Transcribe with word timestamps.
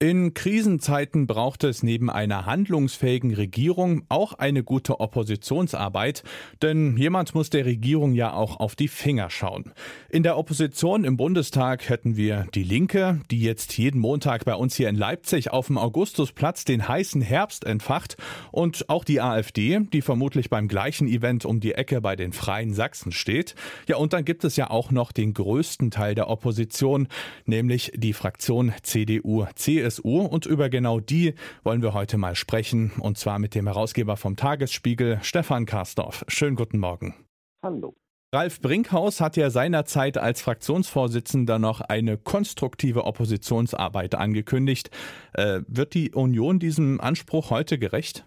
In 0.00 0.32
Krisenzeiten 0.32 1.26
braucht 1.26 1.64
es 1.64 1.82
neben 1.82 2.08
einer 2.08 2.46
handlungsfähigen 2.46 3.34
Regierung 3.34 4.04
auch 4.08 4.34
eine 4.34 4.62
gute 4.62 5.00
Oppositionsarbeit, 5.00 6.22
denn 6.62 6.96
jemand 6.96 7.34
muss 7.34 7.50
der 7.50 7.66
Regierung 7.66 8.14
ja 8.14 8.32
auch 8.32 8.60
auf 8.60 8.76
die 8.76 8.86
Finger 8.86 9.28
schauen. 9.28 9.72
In 10.08 10.22
der 10.22 10.38
Opposition 10.38 11.02
im 11.02 11.16
Bundestag 11.16 11.88
hätten 11.88 12.16
wir 12.16 12.46
die 12.54 12.62
Linke, 12.62 13.22
die 13.32 13.40
jetzt 13.40 13.76
jeden 13.76 14.00
Montag 14.00 14.44
bei 14.44 14.54
uns 14.54 14.76
hier 14.76 14.88
in 14.88 14.94
Leipzig 14.94 15.50
auf 15.50 15.66
dem 15.66 15.78
Augustusplatz 15.78 16.64
den 16.64 16.86
heißen 16.86 17.20
Herbst 17.20 17.64
entfacht, 17.64 18.16
und 18.52 18.88
auch 18.88 19.02
die 19.02 19.20
AfD, 19.20 19.80
die 19.92 20.02
vermutlich 20.02 20.48
beim 20.48 20.68
gleichen 20.68 21.08
Event 21.08 21.44
um 21.44 21.58
die 21.58 21.74
Ecke 21.74 22.00
bei 22.00 22.14
den 22.14 22.32
Freien 22.32 22.72
Sachsen 22.72 23.10
steht. 23.10 23.56
Ja, 23.88 23.96
und 23.96 24.12
dann 24.12 24.24
gibt 24.24 24.44
es 24.44 24.54
ja 24.54 24.70
auch 24.70 24.92
noch 24.92 25.10
den 25.10 25.34
größten 25.34 25.90
Teil 25.90 26.14
der 26.14 26.30
Opposition, 26.30 27.08
nämlich 27.46 27.90
die 27.96 28.12
Fraktion 28.12 28.72
CDU-CSU. 28.82 29.87
CSU 29.88 30.20
und 30.20 30.46
über 30.46 30.68
genau 30.68 31.00
die 31.00 31.34
wollen 31.64 31.82
wir 31.82 31.94
heute 31.94 32.18
mal 32.18 32.36
sprechen 32.36 32.92
und 33.00 33.18
zwar 33.18 33.38
mit 33.38 33.54
dem 33.54 33.66
Herausgeber 33.66 34.16
vom 34.16 34.36
Tagesspiegel, 34.36 35.18
Stefan 35.22 35.66
Karsdorf. 35.66 36.24
Schönen 36.28 36.56
guten 36.56 36.78
Morgen. 36.78 37.14
Hallo. 37.62 37.94
Ralf 38.34 38.60
Brinkhaus 38.60 39.22
hat 39.22 39.38
ja 39.38 39.48
seinerzeit 39.48 40.18
als 40.18 40.42
Fraktionsvorsitzender 40.42 41.58
noch 41.58 41.80
eine 41.80 42.18
konstruktive 42.18 43.04
Oppositionsarbeit 43.04 44.14
angekündigt. 44.14 44.90
Äh, 45.32 45.62
wird 45.66 45.94
die 45.94 46.12
Union 46.12 46.58
diesem 46.58 47.00
Anspruch 47.00 47.48
heute 47.48 47.78
gerecht? 47.78 48.26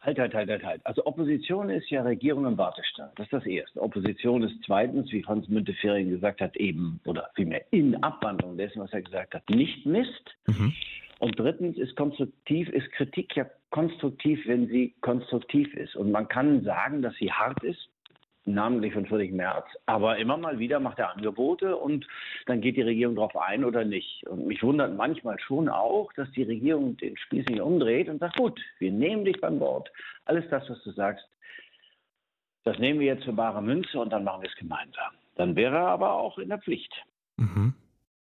Halt, 0.00 0.18
halt, 0.18 0.32
halt, 0.32 0.48
halt, 0.48 0.64
halt. 0.64 0.86
Also 0.86 1.04
Opposition 1.06 1.70
ist 1.70 1.90
ja 1.90 2.02
Regierung 2.02 2.46
im 2.46 2.56
Wartestand. 2.56 3.18
Das 3.18 3.26
ist 3.26 3.32
das 3.32 3.46
Erste. 3.46 3.82
Opposition 3.82 4.44
ist 4.44 4.54
zweitens, 4.64 5.10
wie 5.10 5.22
Franz 5.22 5.48
Müntefering 5.48 6.08
gesagt 6.08 6.40
hat, 6.40 6.56
eben, 6.56 7.00
oder 7.04 7.30
vielmehr 7.34 7.64
in 7.72 8.00
Abwandlung 8.02 8.56
dessen, 8.56 8.80
was 8.80 8.92
er 8.92 9.02
gesagt 9.02 9.34
hat, 9.34 9.50
nicht 9.50 9.84
Mist. 9.86 10.36
Mhm. 10.46 10.72
Und 11.18 11.38
drittens 11.38 11.76
ist 11.78 11.96
konstruktiv, 11.96 12.68
ist 12.68 12.92
Kritik 12.92 13.34
ja 13.34 13.46
konstruktiv, 13.70 14.46
wenn 14.46 14.68
sie 14.68 14.94
konstruktiv 15.00 15.74
ist. 15.74 15.96
Und 15.96 16.12
man 16.12 16.28
kann 16.28 16.62
sagen, 16.62 17.02
dass 17.02 17.14
sie 17.16 17.32
hart 17.32 17.62
ist, 17.64 17.88
namentlich 18.54 18.92
von 18.92 19.06
Friedrich 19.06 19.32
Merz. 19.32 19.66
Aber 19.86 20.18
immer 20.18 20.36
mal 20.36 20.58
wieder 20.58 20.80
macht 20.80 20.98
er 20.98 21.14
Angebote 21.14 21.76
und 21.76 22.06
dann 22.46 22.60
geht 22.60 22.76
die 22.76 22.82
Regierung 22.82 23.16
darauf 23.16 23.36
ein 23.36 23.64
oder 23.64 23.84
nicht. 23.84 24.26
Und 24.26 24.46
mich 24.46 24.62
wundert 24.62 24.96
manchmal 24.96 25.38
schon 25.40 25.68
auch, 25.68 26.12
dass 26.14 26.30
die 26.32 26.42
Regierung 26.42 26.96
den 26.96 27.16
Spieß 27.16 27.46
nicht 27.46 27.60
umdreht 27.60 28.08
und 28.08 28.20
sagt, 28.20 28.36
gut, 28.36 28.60
wir 28.78 28.92
nehmen 28.92 29.24
dich 29.24 29.40
beim 29.40 29.60
Wort. 29.60 29.90
Alles 30.24 30.44
das, 30.50 30.68
was 30.68 30.82
du 30.82 30.90
sagst, 30.92 31.24
das 32.64 32.78
nehmen 32.78 33.00
wir 33.00 33.06
jetzt 33.06 33.24
für 33.24 33.32
bare 33.32 33.62
Münze 33.62 33.98
und 33.98 34.10
dann 34.12 34.24
machen 34.24 34.42
wir 34.42 34.48
es 34.50 34.56
gemeinsam. 34.56 35.14
Dann 35.36 35.56
wäre 35.56 35.76
er 35.76 35.88
aber 35.88 36.14
auch 36.14 36.38
in 36.38 36.48
der 36.48 36.58
Pflicht. 36.58 36.92
Mhm. 37.36 37.74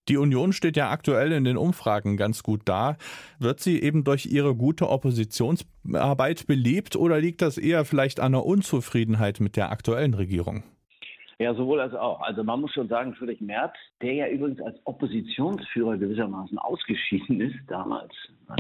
Die 0.09 0.17
Union 0.17 0.53
steht 0.53 0.77
ja 0.77 0.89
aktuell 0.89 1.31
in 1.33 1.43
den 1.43 1.57
Umfragen 1.57 2.15
ganz 2.15 2.41
gut 2.41 2.61
da. 2.65 2.97
Wird 3.39 3.59
sie 3.59 3.81
eben 3.81 4.03
durch 4.03 4.25
ihre 4.25 4.55
gute 4.55 4.89
Oppositionsarbeit 4.89 6.47
beliebt 6.47 6.95
oder 6.95 7.19
liegt 7.19 7.41
das 7.41 7.57
eher 7.57 7.83
vielleicht 7.83 8.19
an 8.19 8.31
der 8.31 8.45
Unzufriedenheit 8.45 9.39
mit 9.39 9.57
der 9.57 9.69
aktuellen 9.71 10.13
Regierung? 10.13 10.63
Ja, 11.39 11.53
sowohl 11.53 11.79
als 11.81 11.93
auch. 11.93 12.21
Also 12.21 12.43
man 12.43 12.61
muss 12.61 12.73
schon 12.73 12.87
sagen, 12.87 13.13
Friedrich 13.13 13.41
Merz, 13.41 13.75
der 14.01 14.13
ja 14.13 14.27
übrigens 14.27 14.59
als 14.59 14.79
Oppositionsführer 14.85 15.97
gewissermaßen 15.97 16.57
ausgeschieden 16.57 17.41
ist, 17.41 17.59
damals, 17.67 18.11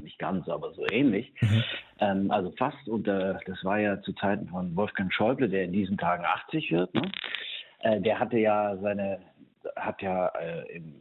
nicht 0.03 0.19
ganz, 0.19 0.47
aber 0.47 0.73
so 0.73 0.85
ähnlich, 0.91 1.33
mhm. 1.41 1.63
ähm, 1.99 2.31
also 2.31 2.51
fast, 2.51 2.87
und 2.87 3.07
äh, 3.07 3.33
das 3.47 3.63
war 3.63 3.79
ja 3.79 3.99
zu 4.01 4.13
Zeiten 4.13 4.47
von 4.49 4.75
Wolfgang 4.75 5.11
Schäuble, 5.11 5.49
der 5.49 5.63
in 5.63 5.71
diesen 5.71 5.97
Tagen 5.97 6.23
80 6.23 6.71
wird, 6.71 6.93
ne? 6.93 7.01
äh, 7.79 7.99
der 7.99 8.19
hatte 8.19 8.37
ja 8.37 8.77
seine 8.77 9.21
hat 9.75 10.01
ja 10.01 10.27
äh, 10.27 10.77
im, 10.77 10.95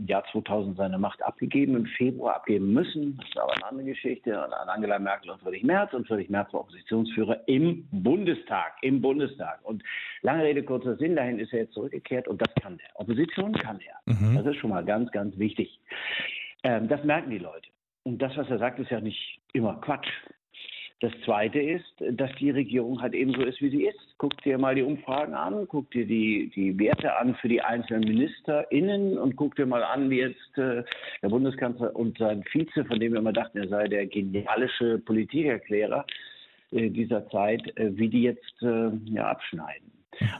im, 0.00 0.06
Jahr 0.06 0.24
2000 0.32 0.76
seine 0.76 0.98
Macht 0.98 1.22
abgegeben, 1.22 1.76
im 1.76 1.86
Februar 1.86 2.36
abgeben 2.36 2.72
müssen. 2.72 3.16
Das 3.18 3.28
ist 3.28 3.38
aber 3.38 3.52
eine 3.52 3.66
andere 3.66 3.86
Geschichte. 3.86 4.42
An 4.42 4.68
Angela 4.68 4.98
Merkel 4.98 5.30
und 5.30 5.40
Friedrich 5.40 5.62
Merz. 5.62 5.92
Und 5.92 6.06
Friedrich 6.06 6.30
Merz 6.30 6.52
war 6.52 6.60
Oppositionsführer 6.60 7.48
im 7.48 7.86
Bundestag. 7.90 8.74
Im 8.82 9.00
Bundestag. 9.00 9.60
Und 9.62 9.82
lange 10.22 10.44
Rede, 10.44 10.62
kurzer 10.62 10.96
Sinn, 10.96 11.16
dahin 11.16 11.38
ist 11.38 11.52
er 11.52 11.60
jetzt 11.60 11.74
zurückgekehrt 11.74 12.28
und 12.28 12.40
das 12.40 12.52
kann 12.62 12.78
er. 12.78 13.00
Opposition 13.00 13.52
kann 13.52 13.80
er. 13.80 14.12
Mhm. 14.12 14.36
Das 14.36 14.46
ist 14.46 14.56
schon 14.56 14.70
mal 14.70 14.84
ganz, 14.84 15.10
ganz 15.12 15.36
wichtig. 15.38 15.80
Ähm, 16.62 16.88
das 16.88 17.04
merken 17.04 17.30
die 17.30 17.38
Leute. 17.38 17.68
Und 18.02 18.20
das, 18.20 18.36
was 18.36 18.48
er 18.48 18.58
sagt, 18.58 18.78
ist 18.78 18.90
ja 18.90 19.00
nicht 19.00 19.40
immer 19.52 19.74
Quatsch. 19.80 20.08
Das 21.00 21.12
Zweite 21.24 21.58
ist, 21.58 21.94
dass 22.10 22.30
die 22.38 22.50
Regierung 22.50 23.00
halt 23.00 23.14
eben 23.14 23.32
so 23.32 23.40
ist, 23.40 23.62
wie 23.62 23.70
sie 23.70 23.86
ist. 23.86 23.98
Guck 24.18 24.36
dir 24.42 24.58
mal 24.58 24.74
die 24.74 24.82
Umfragen 24.82 25.32
an, 25.32 25.66
guck 25.66 25.90
dir 25.92 26.06
die, 26.06 26.52
die 26.54 26.78
Werte 26.78 27.16
an 27.16 27.34
für 27.36 27.48
die 27.48 27.62
einzelnen 27.62 28.06
MinisterInnen 28.06 29.16
und 29.16 29.34
guck 29.34 29.56
dir 29.56 29.64
mal 29.64 29.82
an, 29.82 30.10
wie 30.10 30.18
jetzt 30.18 30.58
äh, 30.58 30.84
der 31.22 31.28
Bundeskanzler 31.30 31.96
und 31.96 32.18
sein 32.18 32.44
Vize, 32.52 32.84
von 32.84 33.00
dem 33.00 33.12
wir 33.12 33.20
immer 33.20 33.32
dachten, 33.32 33.56
er 33.56 33.68
sei 33.68 33.88
der 33.88 34.06
genialische 34.08 34.98
Politikerklärer 34.98 36.04
äh, 36.72 36.90
dieser 36.90 37.26
Zeit, 37.30 37.62
äh, 37.78 37.96
wie 37.96 38.10
die 38.10 38.22
jetzt 38.22 38.62
äh, 38.62 38.90
ja, 39.06 39.30
abschneiden. 39.30 39.90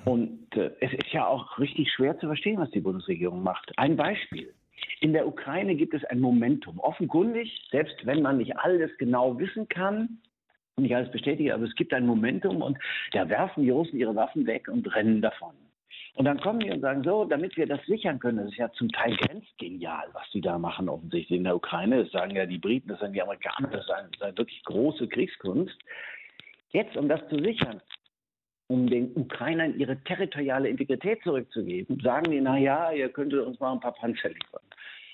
Und 0.04 0.54
äh, 0.56 0.72
es 0.80 0.92
ist 0.92 1.10
ja 1.10 1.26
auch 1.26 1.58
richtig 1.58 1.90
schwer 1.90 2.18
zu 2.18 2.26
verstehen, 2.26 2.58
was 2.58 2.70
die 2.70 2.80
Bundesregierung 2.80 3.42
macht. 3.42 3.72
Ein 3.78 3.96
Beispiel. 3.96 4.52
In 5.00 5.14
der 5.14 5.26
Ukraine 5.26 5.74
gibt 5.74 5.94
es 5.94 6.04
ein 6.04 6.20
Momentum. 6.20 6.78
Offenkundig, 6.80 7.66
selbst 7.70 7.96
wenn 8.04 8.20
man 8.20 8.36
nicht 8.36 8.58
alles 8.58 8.90
genau 8.98 9.38
wissen 9.38 9.66
kann, 9.66 10.18
nicht 10.82 10.94
alles 10.94 11.10
bestätige, 11.10 11.54
aber 11.54 11.64
es 11.64 11.74
gibt 11.74 11.92
ein 11.92 12.06
Momentum 12.06 12.62
und 12.62 12.78
da 13.12 13.28
werfen 13.28 13.62
die 13.62 13.70
Russen 13.70 13.98
ihre 13.98 14.14
Waffen 14.14 14.46
weg 14.46 14.68
und 14.68 14.94
rennen 14.94 15.20
davon. 15.20 15.54
Und 16.14 16.24
dann 16.24 16.40
kommen 16.40 16.60
die 16.60 16.70
und 16.70 16.80
sagen, 16.80 17.02
so, 17.04 17.24
damit 17.24 17.56
wir 17.56 17.66
das 17.66 17.84
sichern 17.86 18.18
können, 18.18 18.38
das 18.38 18.48
ist 18.48 18.58
ja 18.58 18.70
zum 18.72 18.90
Teil 18.90 19.16
grenzgenial, 19.16 20.08
was 20.12 20.28
die 20.32 20.40
da 20.40 20.58
machen 20.58 20.88
offensichtlich 20.88 21.38
in 21.38 21.44
der 21.44 21.56
Ukraine. 21.56 22.02
Das 22.02 22.12
sagen 22.12 22.34
ja 22.34 22.46
die 22.46 22.58
Briten, 22.58 22.88
das 22.88 23.00
sagen 23.00 23.12
die 23.12 23.22
Amerikaner, 23.22 23.68
das 23.68 23.84
ist 23.84 23.90
eine, 23.90 24.08
eine 24.20 24.36
wirklich 24.36 24.62
große 24.64 25.08
Kriegskunst. 25.08 25.78
Jetzt, 26.72 26.96
um 26.96 27.08
das 27.08 27.26
zu 27.28 27.36
sichern, 27.36 27.80
um 28.68 28.88
den 28.88 29.16
Ukrainern 29.16 29.78
ihre 29.78 29.96
territoriale 30.04 30.68
Integrität 30.68 31.22
zurückzugeben, 31.22 32.00
sagen 32.00 32.30
die, 32.30 32.40
na 32.40 32.58
ja, 32.58 32.92
ihr 32.92 33.08
könntet 33.08 33.44
uns 33.44 33.58
mal 33.58 33.72
ein 33.72 33.80
paar 33.80 33.94
Panzer 33.94 34.28
liefern. 34.28 34.62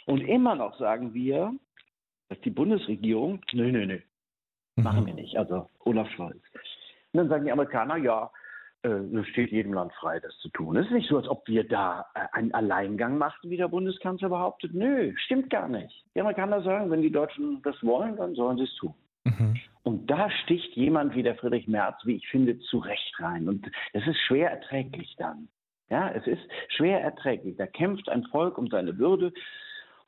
Und 0.06 0.20
immer 0.20 0.54
noch 0.54 0.78
sagen 0.78 1.14
wir, 1.14 1.54
dass 2.28 2.40
die 2.40 2.50
Bundesregierung, 2.50 3.40
nö, 3.52 3.70
nö, 3.70 3.86
nö, 3.86 4.00
Machen 4.76 5.02
mhm. 5.02 5.06
wir 5.06 5.14
nicht. 5.14 5.36
Also 5.36 5.68
Olaf 5.84 6.08
Scholz. 6.10 6.42
Und 7.12 7.18
dann 7.18 7.28
sagen 7.28 7.44
die 7.44 7.52
Amerikaner, 7.52 7.96
ja, 7.96 8.30
äh, 8.82 8.88
es 8.88 9.26
steht 9.28 9.50
jedem 9.50 9.72
Land 9.72 9.92
frei, 9.94 10.20
das 10.20 10.36
zu 10.38 10.48
tun. 10.50 10.76
Es 10.76 10.86
ist 10.86 10.92
nicht 10.92 11.08
so, 11.08 11.16
als 11.16 11.28
ob 11.28 11.46
wir 11.48 11.66
da 11.66 12.06
äh, 12.14 12.20
einen 12.32 12.52
Alleingang 12.52 13.18
machten, 13.18 13.50
wie 13.50 13.56
der 13.56 13.68
Bundeskanzler 13.68 14.28
behauptet. 14.28 14.74
Nö, 14.74 15.12
stimmt 15.16 15.50
gar 15.50 15.68
nicht. 15.68 16.04
Die 16.14 16.20
Amerikaner 16.20 16.62
sagen, 16.62 16.90
wenn 16.90 17.02
die 17.02 17.12
Deutschen 17.12 17.62
das 17.62 17.76
wollen, 17.82 18.16
dann 18.16 18.34
sollen 18.34 18.58
sie 18.58 18.64
es 18.64 18.74
tun. 18.76 18.94
Mhm. 19.24 19.56
Und 19.82 20.10
da 20.10 20.30
sticht 20.30 20.74
jemand 20.74 21.14
wie 21.14 21.22
der 21.22 21.36
Friedrich 21.36 21.68
Merz, 21.68 21.96
wie 22.04 22.16
ich 22.16 22.28
finde, 22.28 22.58
zu 22.58 22.78
Recht 22.78 23.14
rein. 23.18 23.48
Und 23.48 23.66
es 23.92 24.06
ist 24.06 24.18
schwer 24.26 24.50
erträglich 24.50 25.14
dann. 25.18 25.48
Ja, 25.88 26.10
es 26.10 26.26
ist 26.26 26.42
schwer 26.68 27.00
erträglich. 27.00 27.56
Da 27.56 27.66
kämpft 27.66 28.08
ein 28.08 28.24
Volk 28.24 28.58
um 28.58 28.66
seine 28.68 28.98
Würde, 28.98 29.32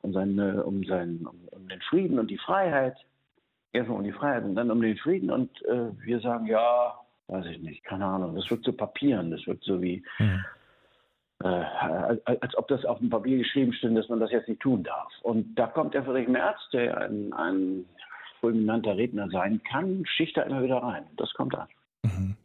um, 0.01 0.13
seine, 0.13 0.63
um, 0.65 0.83
seinen, 0.83 1.25
um, 1.25 1.47
um 1.51 1.67
den 1.69 1.81
Frieden 1.81 2.19
und 2.19 2.29
die 2.29 2.37
Freiheit 2.37 2.97
erstmal 3.73 3.97
um 3.97 4.03
die 4.03 4.11
Freiheit 4.11 4.43
und 4.43 4.55
dann 4.55 4.71
um 4.71 4.81
den 4.81 4.97
Frieden. 4.97 5.31
Und 5.31 5.63
äh, 5.65 5.89
wir 6.03 6.19
sagen, 6.19 6.45
ja, 6.45 6.93
weiß 7.27 7.45
ich 7.47 7.59
nicht, 7.59 7.83
keine 7.83 8.05
Ahnung, 8.05 8.35
das 8.35 8.49
wird 8.49 8.63
so 8.63 8.73
Papieren, 8.73 9.31
das 9.31 9.45
wird 9.45 9.63
so 9.63 9.81
wie, 9.81 10.03
mhm. 10.17 10.43
äh, 11.43 11.47
als, 11.47 12.25
als, 12.25 12.57
ob 12.57 12.67
das 12.67 12.85
auf 12.85 12.99
dem 12.99 13.09
Papier 13.09 13.37
geschrieben 13.37 13.73
stünde, 13.73 14.01
dass 14.01 14.09
man 14.09 14.19
das 14.19 14.31
jetzt 14.31 14.47
nicht 14.47 14.61
tun 14.61 14.83
darf. 14.83 15.11
Und 15.21 15.55
da 15.55 15.67
kommt 15.67 15.93
der 15.93 16.03
Friedrich 16.03 16.27
Merz, 16.27 16.57
der 16.73 16.97
ein, 16.97 17.33
ein 17.33 17.85
fulminanter 18.39 18.97
Redner 18.97 19.29
sein 19.29 19.61
kann, 19.63 20.05
schicht 20.05 20.37
da 20.37 20.43
immer 20.43 20.63
wieder 20.63 20.77
rein. 20.77 21.05
Das 21.17 21.33
kommt 21.33 21.55
an. 21.55 21.67
Mhm. 22.03 22.35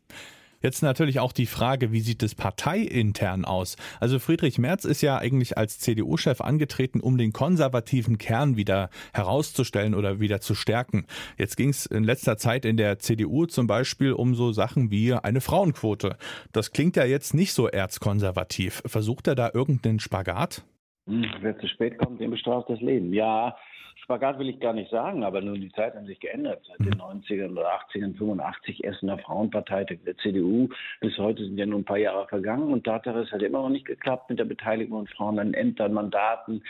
Jetzt 0.65 0.83
natürlich 0.83 1.21
auch 1.21 1.33
die 1.33 1.45
Frage, 1.45 1.93
wie 1.93 2.01
sieht 2.01 2.23
es 2.23 2.35
parteiintern 2.35 3.45
aus? 3.45 3.77
Also 4.01 4.19
Friedrich 4.19 4.59
Merz 4.59 4.87
ist 4.87 5.03
ja 5.03 5.19
eigentlich 5.19 5.59
als 5.59 5.79
CDU-Chef 5.79 6.41
angetreten, 6.41 7.01
um 7.01 7.19
den 7.19 7.35
konservativen 7.35 8.17
Kern 8.17 8.57
wieder 8.57 8.89
herauszustellen 9.13 9.95
oder 9.95 10.21
wieder 10.21 10.41
zu 10.41 10.55
stärken. 10.55 11.05
Jetzt 11.37 11.59
ging 11.59 11.69
es 11.69 11.85
in 11.85 12.03
letzter 12.03 12.39
Zeit 12.39 12.65
in 12.65 12.79
der 12.79 12.99
CDU 12.99 13.45
zum 13.45 13.67
Beispiel 13.67 14.15
um 14.15 14.35
so 14.35 14.53
Sachen 14.53 14.91
wie 14.91 15.13
eine 15.13 15.43
Frauenquote. 15.43 16.17
Das 16.53 16.73
klingt 16.73 16.97
ja 16.97 17.05
jetzt 17.05 17.35
nicht 17.35 17.53
so 17.53 17.69
erzkonservativ. 17.69 18.83
Versucht 18.87 19.27
er 19.27 19.35
da 19.35 19.51
irgendeinen 19.53 20.01
Spagat? 20.01 20.65
Hm, 21.07 21.27
wer 21.43 21.59
zu 21.59 21.69
spät 21.69 21.99
kommt, 21.99 22.23
den 22.23 22.31
bestraft 22.31 22.71
das 22.71 22.81
Leben. 22.81 23.13
Ja, 23.13 23.55
Spagat 24.05 24.39
will 24.39 24.51
ich 24.51 24.61
gar 24.61 24.75
nicht 24.75 24.91
sagen, 24.91 25.25
aber 25.25 25.41
nun 25.41 25.63
die 25.63 25.73
Zeiten 25.73 25.97
haben 25.97 26.07
sich 26.07 26.21
geändert. 26.21 26.63
Seit 26.69 26.81
den 26.81 27.01
90ern 27.01 27.53
oder 27.53 27.73
80ern, 27.81 28.15
85 28.15 28.85
Essener 28.85 29.17
Frauenparteitag 29.17 29.97
der 30.05 30.19
CDU. 30.19 30.69
Bis 31.01 31.17
heute 31.17 31.43
sind 31.43 31.57
ja 31.57 31.65
nur 31.65 31.79
ein 31.79 31.87
paar 31.87 31.97
Jahre 31.97 32.29
vergangen 32.29 32.71
und 32.71 32.85
Tatsache, 32.85 33.21
es 33.21 33.33
hat 33.33 33.41
immer 33.41 33.63
noch 33.63 33.71
nicht 33.71 33.87
geklappt 33.87 34.29
mit 34.29 34.39
der 34.39 34.45
Beteiligung 34.45 35.07
von 35.07 35.07
Frauen 35.07 35.39
an 35.39 35.55
Ämtern, 35.55 35.95
Mandaten 35.95 36.63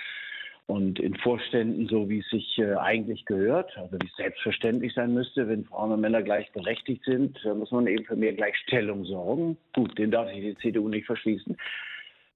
und 0.66 1.00
in 1.00 1.16
Vorständen, 1.16 1.88
so 1.88 2.08
wie 2.08 2.20
es 2.20 2.28
sich 2.30 2.56
äh, 2.58 2.76
eigentlich 2.76 3.24
gehört, 3.24 3.76
also 3.76 3.96
wie 4.00 4.06
es 4.06 4.16
selbstverständlich 4.16 4.94
sein 4.94 5.12
müsste, 5.12 5.48
wenn 5.48 5.64
Frauen 5.64 5.90
und 5.90 6.00
Männer 6.00 6.22
gleichberechtigt 6.22 7.04
sind, 7.04 7.38
da 7.42 7.52
muss 7.52 7.72
man 7.72 7.88
eben 7.88 8.04
für 8.04 8.16
mehr 8.16 8.32
Gleichstellung 8.32 9.04
sorgen. 9.04 9.56
Gut, 9.74 9.98
den 9.98 10.12
darf 10.12 10.28
sich 10.28 10.40
die 10.40 10.56
CDU 10.58 10.88
nicht 10.88 11.06
verschließen. 11.06 11.56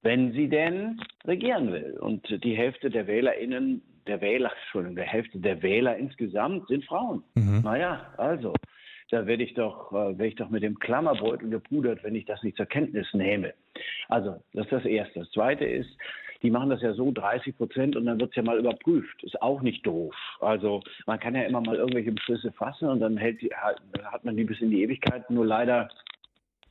wenn 0.03 0.33
sie 0.33 0.49
denn 0.49 1.01
regieren 1.25 1.73
will. 1.73 1.97
Und 2.01 2.45
die 2.45 2.57
Hälfte 2.57 2.91
der 2.91 3.07
WählerInnen, 3.07 3.83
der 4.09 4.21
Wähler, 4.21 4.53
Entschuldigung, 4.63 4.97
der 4.97 5.07
Hälfte 5.07 5.39
der 5.39 5.63
Wähler 5.63 5.97
insgesamt 5.97 6.69
sind 6.69 6.85
Frauen. 6.85 7.23
Mhm. 7.35 7.61
Naja, 7.63 8.13
also, 8.17 8.55
da 9.11 9.27
werde 9.27 9.45
ich 9.45 9.55
doch, 9.55 9.93
äh, 9.93 10.19
werde 10.19 10.27
ich 10.27 10.37
doch 10.37 10.51
mit 10.51 10.63
dem 10.63 10.79
Klammerbeutel 10.79 11.49
gepudert, 11.49 12.03
wenn 12.03 12.15
ich 12.15 12.25
das 12.25 12.43
nicht 12.43 12.57
zur 12.57 12.67
Kenntnis 12.67 13.07
nehme. 13.13 13.55
Also, 14.09 14.43
das 14.53 14.65
ist 14.65 14.73
das 14.73 14.85
Erste. 14.85 15.21
Das 15.21 15.31
Zweite 15.31 15.65
ist, 15.65 15.91
die 16.43 16.51
machen 16.51 16.71
das 16.71 16.83
ja 16.83 16.93
so 16.93 17.11
30 17.11 17.57
Prozent 17.57 17.97
und 17.97 18.07
dann 18.07 18.21
wird 18.21 18.31
es 18.31 18.37
ja 18.37 18.43
mal 18.43 18.59
überprüft. 18.59 19.23
Ist 19.25 19.41
auch 19.43 19.61
nicht 19.61 19.85
doof. 19.85 20.15
Also 20.41 20.83
man 21.07 21.19
kann 21.19 21.35
ja 21.35 21.43
immer 21.43 21.61
mal 21.61 21.77
irgendwelche 21.77 22.13
Beschlüsse 22.13 22.53
fassen 22.53 22.89
und 22.89 23.01
dann 23.01 23.17
hält 23.17 23.43
die, 23.43 23.51
hat 23.53 24.25
man 24.25 24.37
die 24.37 24.45
bis 24.45 24.61
in 24.61 24.71
die 24.71 24.83
Ewigkeit. 24.83 25.29
Nur 25.31 25.45
leider 25.45 25.89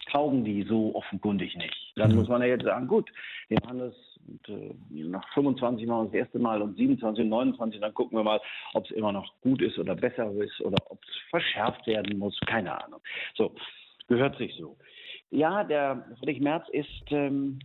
taugen 0.10 0.46
die 0.46 0.64
so 0.64 0.96
offenkundig 0.96 1.56
nicht. 1.58 1.94
Dann 1.98 2.12
mhm. 2.12 2.18
muss 2.18 2.30
man 2.30 2.42
ja 2.42 2.48
jetzt 2.48 2.64
sagen, 2.64 2.88
gut, 2.88 3.10
wir 3.50 3.58
machen 3.64 3.80
das 3.80 3.94
und, 4.28 4.50
äh, 4.50 5.04
nach 5.04 5.28
25 5.34 5.88
machen 5.88 6.12
wir 6.12 6.20
das 6.20 6.28
erste 6.28 6.40
Mal 6.40 6.62
und 6.62 6.76
27 6.78 7.24
und 7.24 7.30
29, 7.30 7.80
dann 7.80 7.94
gucken 7.94 8.18
wir 8.18 8.24
mal, 8.24 8.42
ob 8.74 8.86
es 8.86 8.92
immer 8.92 9.12
noch 9.12 9.34
gut 9.42 9.62
ist 9.62 9.78
oder 9.80 9.96
besser 9.96 10.32
ist 10.32 10.60
oder 10.62 10.78
ob 10.90 11.00
es 11.04 11.16
verschärft 11.30 11.86
werden 11.88 12.20
muss, 12.20 12.38
keine 12.46 12.84
Ahnung. 12.84 13.00
So, 13.36 13.54
gehört 14.08 14.38
sich 14.38 14.56
so. 14.56 14.78
Ja, 15.30 15.64
der 15.64 16.06
Friedrich 16.20 16.40
Merz 16.40 16.68
ist 16.70 17.12
ähm, 17.12 17.60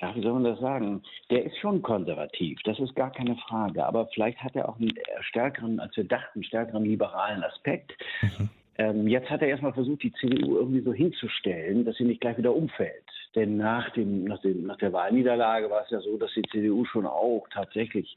ja, 0.00 0.14
wie 0.14 0.22
soll 0.22 0.32
man 0.32 0.44
das 0.44 0.58
sagen? 0.60 1.02
Der 1.30 1.44
ist 1.44 1.58
schon 1.58 1.82
konservativ, 1.82 2.58
das 2.64 2.78
ist 2.78 2.94
gar 2.94 3.12
keine 3.12 3.36
Frage. 3.36 3.84
Aber 3.84 4.06
vielleicht 4.14 4.42
hat 4.42 4.56
er 4.56 4.68
auch 4.68 4.78
einen 4.78 4.94
stärkeren, 5.20 5.78
als 5.78 5.96
wir 5.96 6.04
dachten, 6.04 6.42
stärkeren 6.42 6.84
liberalen 6.84 7.42
Aspekt. 7.44 7.92
Mhm. 8.22 8.48
Ähm, 8.78 9.08
jetzt 9.08 9.28
hat 9.28 9.42
er 9.42 9.48
erstmal 9.48 9.74
versucht, 9.74 10.02
die 10.02 10.12
CDU 10.12 10.56
irgendwie 10.56 10.80
so 10.80 10.92
hinzustellen, 10.94 11.84
dass 11.84 11.96
sie 11.96 12.04
nicht 12.04 12.22
gleich 12.22 12.38
wieder 12.38 12.54
umfällt. 12.54 13.04
Denn 13.34 13.56
nach, 13.56 13.90
dem, 13.90 14.24
nach, 14.24 14.40
dem, 14.40 14.66
nach 14.66 14.76
der 14.78 14.92
Wahlniederlage 14.92 15.70
war 15.70 15.82
es 15.84 15.90
ja 15.90 16.00
so, 16.00 16.16
dass 16.16 16.32
die 16.34 16.42
CDU 16.50 16.84
schon 16.84 17.06
auch 17.06 17.46
tatsächlich 17.52 18.16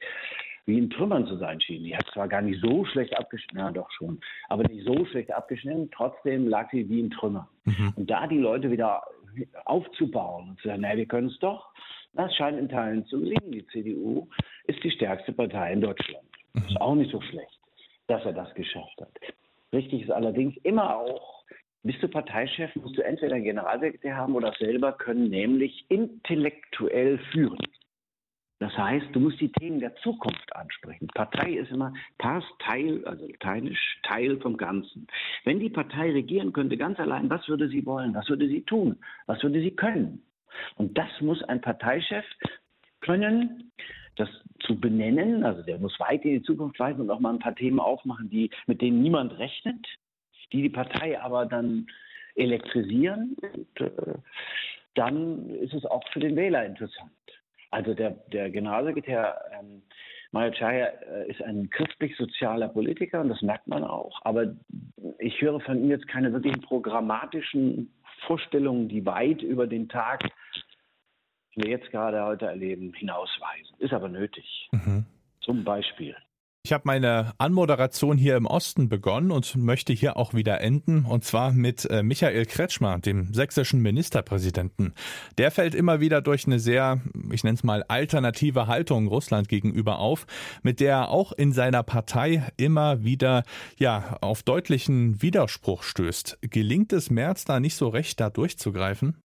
wie 0.66 0.78
in 0.78 0.90
Trümmern 0.90 1.28
zu 1.28 1.38
sein 1.38 1.60
schien. 1.62 1.84
Die 1.84 1.96
hat 1.96 2.08
zwar 2.14 2.28
gar 2.28 2.42
nicht 2.42 2.62
so 2.62 2.86
schlecht 2.86 3.18
abgeschnitten, 3.18 3.60
ja 3.60 3.72
doch 3.72 3.92
schon, 3.92 4.20
aber 4.50 4.64
nicht 4.64 4.86
so 4.86 5.06
schlecht 5.06 5.32
abgeschnitten, 5.32 5.90
trotzdem 5.92 6.48
lag 6.48 6.72
sie 6.72 6.88
wie 6.90 7.02
in 7.02 7.12
Trümmern. 7.12 7.48
Mhm. 7.66 7.94
Und 7.96 8.10
da 8.10 8.28
die 8.28 8.40
Leute 8.40 8.72
wieder 8.72 9.04
aufzubauen 9.66 10.50
und 10.50 10.60
zu 10.60 10.68
sagen, 10.68 10.82
naja, 10.82 10.98
wir 10.98 11.06
können 11.06 11.28
es 11.28 11.40
doch, 11.40 11.74
das 12.14 12.34
scheint 12.36 12.60
in 12.60 12.70
Teilen 12.70 13.06
zu 13.06 13.20
gelingen. 13.20 13.52
Die 13.52 13.66
CDU 13.68 14.28
ist 14.66 14.84
die 14.84 14.92
stärkste 14.92 15.34
Partei 15.34 15.74
in 15.74 15.82
Deutschland. 15.82 16.26
Mhm. 16.54 16.64
Ist 16.68 16.82
auch 16.82 16.96
nicht 16.96 17.12
so 17.12 17.22
schlecht, 17.22 17.60
dass 18.08 18.24
er 18.24 18.34
das 18.34 18.54
geschafft 18.54 19.02
hat. 19.02 19.12
Richtig 19.74 20.04
ist 20.04 20.12
allerdings 20.12 20.56
immer 20.64 20.96
auch, 20.96 21.33
bist 21.84 22.02
du 22.02 22.08
Parteichef, 22.08 22.76
musst 22.76 22.98
du 22.98 23.04
entweder 23.04 23.36
einen 23.36 23.44
Generalsekretär 23.44 24.16
haben 24.16 24.36
oder 24.36 24.54
selber 24.58 24.94
können, 24.94 25.30
nämlich 25.30 25.86
intellektuell 25.90 27.20
führen. 27.32 27.60
Das 28.60 28.78
heißt, 28.78 29.08
du 29.12 29.20
musst 29.20 29.42
die 29.42 29.52
Themen 29.52 29.82
der 29.82 29.94
Zukunft 29.98 30.56
ansprechen. 30.56 31.08
Partei 31.14 31.52
ist 31.52 31.70
immer 31.72 31.94
Pars 32.18 32.46
Teil, 32.60 33.04
also 33.06 33.28
lateinisch 33.28 34.00
Teil 34.04 34.40
vom 34.40 34.56
Ganzen. 34.56 35.08
Wenn 35.44 35.60
die 35.60 35.70
Partei 35.70 36.12
regieren 36.12 36.54
könnte, 36.54 36.78
ganz 36.78 36.98
allein, 36.98 37.30
was 37.30 37.46
würde 37.50 37.68
sie 37.68 37.86
wollen? 37.86 38.14
Was 38.14 38.30
würde 38.30 38.48
sie 38.48 38.62
tun? 38.62 38.98
Was 39.26 39.44
würde 39.44 39.60
sie 39.60 39.76
können? 39.76 40.24
Und 40.76 40.98
das 40.98 41.10
muss 41.20 41.44
ein 41.44 41.60
Parteichef 41.60 42.24
können, 43.02 43.72
das 44.16 44.30
zu 44.62 44.80
benennen. 44.80 45.44
Also 45.44 45.62
der 45.64 45.80
muss 45.80 46.00
weit 46.00 46.24
in 46.24 46.36
die 46.40 46.44
Zukunft 46.44 46.80
weisen 46.80 47.02
und 47.02 47.12
auch 47.12 47.20
mal 47.20 47.34
ein 47.34 47.40
paar 47.40 47.56
Themen 47.56 47.82
aufmachen, 47.82 48.30
die, 48.30 48.50
mit 48.68 48.82
denen 48.82 49.02
niemand 49.02 49.38
rechnet, 49.40 49.86
die 50.54 50.62
die 50.62 50.70
Partei 50.70 51.20
aber 51.20 51.46
dann 51.46 51.88
elektrisieren. 52.36 53.36
Und, 53.42 53.82
äh, 53.82 54.14
dann 54.96 55.50
ist 55.50 55.74
es 55.74 55.86
auch 55.86 56.04
für 56.14 56.20
den 56.20 56.36
Wähler 56.36 56.66
interessant. 56.66 57.12
Also 57.72 57.94
der, 57.96 58.12
der 58.32 58.52
Generalsekretär 58.52 59.36
ähm, 59.60 59.82
Chaya 60.32 60.88
äh, 60.88 61.30
ist 61.30 61.42
ein 61.42 61.70
christlich-sozialer 61.70 62.70
Politiker 62.70 63.22
und 63.22 63.30
das 63.30 63.42
merkt 63.42 63.68
man 63.68 63.84
auch. 63.84 64.20
Aber 64.24 64.56
ich 65.20 65.42
höre 65.42 65.60
von 65.60 65.80
ihm 65.80 65.90
jetzt 65.90 66.08
keine 66.08 66.32
wirklichen 66.32 66.62
programmatischen 66.62 67.92
Vorstellungen, 68.26 68.90
die 68.90 69.06
weit 69.06 69.42
über 69.42 69.68
den 69.68 69.90
Tag, 69.90 70.22
den 71.56 71.64
wir 71.64 71.72
jetzt 71.72 71.90
gerade 71.92 72.24
heute 72.24 72.46
erleben, 72.46 72.94
hinausweisen. 72.94 73.76
Ist 73.80 73.94
aber 73.94 74.10
nötig. 74.10 74.70
Mhm. 74.72 75.06
Zum 75.42 75.64
Beispiel. 75.64 76.16
Ich 76.66 76.72
habe 76.72 76.84
meine 76.86 77.34
Anmoderation 77.40 78.18
hier 78.18 78.38
im 78.38 78.46
Osten 78.46 78.88
begonnen 78.88 79.32
und 79.32 79.58
möchte 79.58 79.92
hier 79.92 80.16
auch 80.16 80.34
wieder 80.34 80.62
enden, 80.62 81.04
und 81.04 81.26
zwar 81.26 81.52
mit 81.52 81.84
äh, 81.92 82.04
Michael 82.04 82.46
Kretschmer, 82.46 83.00
dem 83.00 83.34
sächsischen 83.34 83.82
Ministerpräsidenten. 83.82 84.94
Der 85.38 85.52
fällt 85.52 85.76
immer 85.76 86.00
wieder 86.00 86.22
durch 86.22 86.48
eine 86.48 86.60
sehr, 86.60 87.02
ich 87.34 87.44
nenne 87.44 87.56
es 87.56 87.66
mal, 87.66 87.84
alternative 87.90 88.68
Haltung 88.68 89.08
Russland 89.08 89.50
gegenüber 89.50 90.00
auf, 90.00 90.26
mit 90.64 90.80
der 90.80 90.94
er 90.94 91.10
auch 91.10 91.34
in 91.34 91.52
seiner 91.52 91.84
Partei 91.84 92.48
immer 92.56 93.04
wieder 93.04 93.44
ja 93.78 94.16
auf 94.22 94.42
deutlichen 94.42 95.22
Widerspruch 95.22 95.84
stößt. 95.84 96.38
Gelingt 96.50 96.94
es 96.94 97.10
Merz 97.10 97.44
da 97.44 97.60
nicht 97.60 97.76
so 97.76 97.90
recht, 97.90 98.22
da 98.22 98.30
durchzugreifen? 98.30 99.22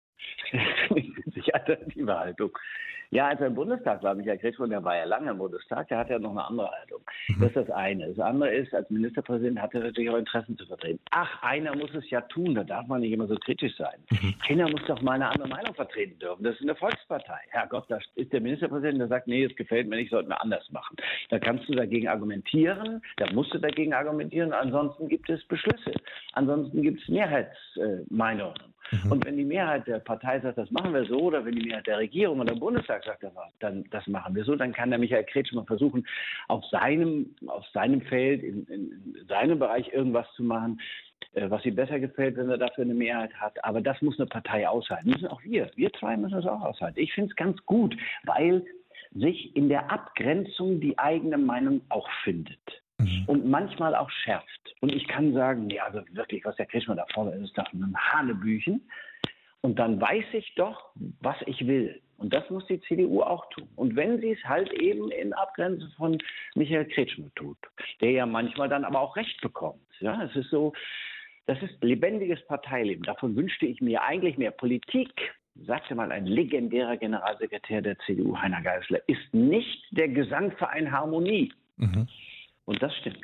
Sich 1.35 1.53
alternative 1.53 2.17
Haltung. 2.17 2.57
Ja, 3.09 3.27
als 3.27 3.39
er 3.39 3.47
im 3.47 3.55
Bundestag 3.55 4.03
war, 4.03 4.15
Michael 4.15 4.37
Kretschmann, 4.37 4.69
der 4.69 4.83
war 4.83 4.95
ja 4.95 5.05
lange 5.05 5.31
im 5.31 5.37
Bundestag, 5.37 5.87
der 5.87 5.99
hatte 5.99 6.13
ja 6.13 6.19
noch 6.19 6.31
eine 6.31 6.45
andere 6.45 6.69
Haltung. 6.71 7.01
Mhm. 7.29 7.39
Das 7.39 7.49
ist 7.49 7.55
das 7.55 7.69
eine. 7.71 8.07
Das 8.07 8.19
andere 8.19 8.53
ist, 8.53 8.73
als 8.73 8.89
Ministerpräsident 8.89 9.61
hat 9.61 9.73
er 9.73 9.81
natürlich 9.81 10.09
auch 10.09 10.17
Interessen 10.17 10.57
zu 10.57 10.65
vertreten. 10.65 10.99
Ach, 11.11 11.41
einer 11.41 11.75
muss 11.75 11.93
es 11.93 12.09
ja 12.09 12.21
tun, 12.21 12.55
da 12.55 12.63
darf 12.63 12.87
man 12.87 13.01
nicht 13.01 13.11
immer 13.11 13.27
so 13.27 13.35
kritisch 13.35 13.75
sein. 13.77 13.95
Mhm. 14.11 14.35
Einer 14.49 14.69
muss 14.69 14.81
doch 14.87 15.01
mal 15.01 15.13
eine 15.13 15.29
andere 15.29 15.47
Meinung 15.47 15.73
vertreten 15.73 16.19
dürfen. 16.19 16.43
Das 16.43 16.55
ist 16.55 16.63
eine 16.63 16.75
Volkspartei. 16.75 17.39
Herrgott, 17.49 17.85
da 17.89 17.99
ist 18.15 18.33
der 18.33 18.41
Ministerpräsident, 18.41 18.99
der 18.99 19.07
sagt, 19.07 19.27
nee, 19.27 19.43
es 19.43 19.55
gefällt 19.55 19.87
mir 19.87 19.95
nicht, 19.95 20.11
sollten 20.11 20.29
wir 20.29 20.41
anders 20.41 20.69
machen. 20.71 20.97
Da 21.29 21.39
kannst 21.39 21.67
du 21.69 21.73
dagegen 21.73 22.07
argumentieren, 22.07 23.01
da 23.17 23.31
musst 23.31 23.53
du 23.53 23.57
dagegen 23.57 23.93
argumentieren, 23.93 24.53
ansonsten 24.53 25.07
gibt 25.07 25.29
es 25.29 25.43
Beschlüsse. 25.47 25.93
Ansonsten 26.33 26.81
gibt 26.81 27.01
es 27.01 27.07
Mehrheitsmeinungen. 27.07 28.55
Mhm. 28.91 29.11
Und 29.11 29.25
wenn 29.25 29.37
die 29.37 29.45
Mehrheit 29.45 29.87
der 29.87 29.99
Partei 29.99 30.39
sagt, 30.39 30.57
das 30.57 30.71
machen 30.71 30.93
wir 30.93 31.05
so, 31.05 31.19
oder 31.19 31.43
wenn 31.45 31.55
die 31.55 31.67
Mehrheit 31.67 31.87
der 31.87 31.97
Regierung 31.97 32.39
oder 32.39 32.55
Bundestag 32.55 33.03
sagt, 33.03 33.25
dann 33.59 33.83
das 33.91 34.07
machen 34.07 34.35
wir 34.35 34.43
so, 34.43 34.55
dann 34.55 34.73
kann 34.73 34.89
der 34.89 34.99
Michael 34.99 35.25
Kretschmann 35.25 35.65
versuchen, 35.65 36.05
auf 36.47 36.63
seinem, 36.65 37.35
auf 37.47 37.65
seinem 37.73 38.01
Feld, 38.01 38.43
in, 38.43 38.65
in 38.67 39.25
seinem 39.27 39.59
Bereich 39.59 39.91
irgendwas 39.93 40.27
zu 40.35 40.43
machen, 40.43 40.79
äh, 41.33 41.49
was 41.49 41.65
ihm 41.65 41.75
besser 41.75 41.99
gefällt, 41.99 42.37
wenn 42.37 42.49
er 42.49 42.57
dafür 42.57 42.83
eine 42.83 42.93
Mehrheit 42.93 43.33
hat. 43.35 43.63
Aber 43.63 43.81
das 43.81 44.01
muss 44.01 44.19
eine 44.19 44.27
Partei 44.27 44.67
aushalten. 44.67 45.09
Müssen 45.09 45.27
auch 45.27 45.43
wir. 45.43 45.69
Wir 45.75 45.91
zwei 45.93 46.17
müssen 46.17 46.39
es 46.39 46.45
auch 46.45 46.61
aushalten. 46.61 46.99
Ich 46.99 47.13
finde 47.13 47.29
es 47.29 47.35
ganz 47.35 47.57
gut, 47.65 47.95
weil 48.23 48.65
sich 49.13 49.55
in 49.55 49.69
der 49.69 49.91
Abgrenzung 49.91 50.79
die 50.79 50.97
eigene 50.97 51.37
Meinung 51.37 51.81
auch 51.89 52.09
findet. 52.23 52.59
Mhm. 52.99 53.23
Und 53.27 53.45
manchmal 53.45 53.95
auch 53.95 54.09
schärft. 54.09 54.75
Und 54.81 54.91
ich 54.91 55.07
kann 55.07 55.33
sagen, 55.33 55.69
ja, 55.69 55.83
also 55.85 56.01
wirklich, 56.11 56.43
was 56.45 56.55
der 56.55 56.65
Kretschmann 56.65 56.97
da 56.97 57.05
fordert, 57.13 57.41
ist 57.41 57.57
doch 57.57 57.71
ein 57.73 57.95
Hanebüchen. 57.95 58.81
Und 59.61 59.79
dann 59.79 59.99
weiß 59.99 60.25
ich 60.33 60.53
doch, 60.55 60.91
was 61.21 61.35
ich 61.45 61.67
will. 61.67 62.01
Und 62.17 62.33
das 62.33 62.49
muss 62.49 62.65
die 62.65 62.81
CDU 62.81 63.21
auch 63.21 63.47
tun. 63.49 63.67
Und 63.75 63.95
wenn 63.95 64.19
sie 64.19 64.31
es 64.31 64.43
halt 64.43 64.71
eben 64.73 65.11
in 65.11 65.33
Abgrenzung 65.33 65.89
von 65.97 66.17
Michael 66.55 66.85
Kretschmann 66.85 67.31
tut, 67.35 67.57
der 68.01 68.11
ja 68.11 68.25
manchmal 68.25 68.69
dann 68.69 68.85
aber 68.85 68.99
auch 68.99 69.15
Recht 69.15 69.39
bekommt. 69.41 69.81
Ja, 69.99 70.23
es 70.23 70.35
ist 70.35 70.49
so, 70.49 70.73
das 71.45 71.61
ist 71.61 71.81
lebendiges 71.83 72.45
Parteileben. 72.47 73.03
Davon 73.03 73.35
wünschte 73.35 73.65
ich 73.65 73.81
mir 73.81 74.03
eigentlich 74.03 74.37
mehr 74.37 74.51
Politik. 74.51 75.11
Sagte 75.65 75.95
mal 75.95 76.11
ein 76.11 76.27
legendärer 76.27 76.97
Generalsekretär 76.97 77.81
der 77.81 77.97
CDU, 77.99 78.37
Heiner 78.37 78.61
Geisler, 78.61 79.01
ist 79.07 79.33
nicht 79.33 79.85
der 79.91 80.07
Gesangverein 80.07 80.91
Harmonie. 80.91 81.51
Mhm. 81.77 82.07
Und 82.67 82.83
das 82.83 82.93
stimmt. 82.97 83.23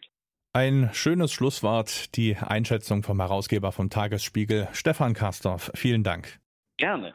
Ein 0.54 0.90
schönes 0.94 1.34
Schlusswort, 1.34 2.16
die 2.16 2.38
Einschätzung 2.38 3.04
vom 3.04 3.20
Herausgeber 3.20 3.72
vom 3.72 3.90
Tagesspiegel, 3.90 4.68
Stefan 4.72 5.14
Kastorf. 5.14 5.72
Vielen 5.76 6.04
Dank. 6.04 6.40
Gerne. 6.78 7.14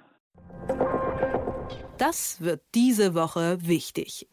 Das 1.99 2.41
wird 2.41 2.63
diese 2.75 3.15
Woche 3.15 3.59
wichtig. 3.63 4.29